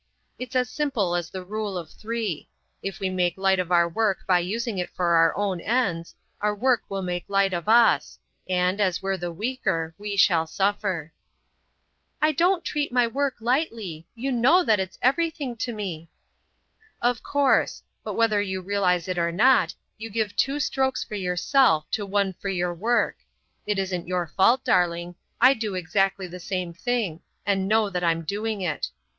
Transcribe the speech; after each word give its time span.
It's 0.39 0.55
as 0.55 0.67
simple 0.67 1.15
as 1.15 1.29
the 1.29 1.45
Rule 1.45 1.77
of 1.77 1.91
Three. 1.91 2.49
If 2.81 2.99
we 2.99 3.07
make 3.11 3.37
light 3.37 3.59
of 3.59 3.71
our 3.71 3.87
work 3.87 4.25
by 4.25 4.39
using 4.39 4.79
it 4.79 4.89
for 4.89 5.13
our 5.13 5.37
own 5.37 5.59
ends, 5.61 6.15
our 6.41 6.55
work 6.55 6.81
will 6.89 7.03
make 7.03 7.25
light 7.29 7.53
of 7.53 7.69
us, 7.69 8.17
and, 8.49 8.81
as 8.81 9.03
we're 9.03 9.15
the 9.15 9.31
weaker, 9.31 9.93
we 9.99 10.17
shall 10.17 10.47
suffer." 10.47 11.13
"I 12.19 12.31
don't 12.31 12.65
treat 12.65 12.91
my 12.91 13.05
work 13.05 13.35
lightly. 13.39 14.07
You 14.15 14.31
know 14.31 14.63
that 14.63 14.79
it's 14.79 14.97
everything 15.03 15.55
to 15.57 15.71
me." 15.71 16.09
"Of 16.99 17.21
course; 17.21 17.83
but, 18.03 18.15
whether 18.15 18.41
you 18.41 18.59
realise 18.59 19.07
it 19.07 19.19
or 19.19 19.31
not, 19.31 19.75
you 19.99 20.09
give 20.09 20.35
two 20.35 20.59
strokes 20.59 21.03
for 21.03 21.13
yourself 21.13 21.85
to 21.91 22.07
one 22.07 22.33
for 22.33 22.49
your 22.49 22.73
work. 22.73 23.17
It 23.67 23.77
isn't 23.77 24.07
your 24.07 24.25
fault, 24.25 24.63
darling. 24.63 25.13
I 25.39 25.53
do 25.53 25.75
exactly 25.75 26.25
the 26.25 26.39
same 26.39 26.73
thing, 26.73 27.21
and 27.45 27.67
know 27.67 27.91
that 27.91 28.03
I'm 28.03 28.23
doing 28.23 28.61
it. 28.61 28.89